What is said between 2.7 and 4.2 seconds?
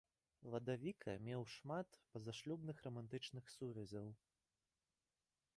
рамантычных сувязяў.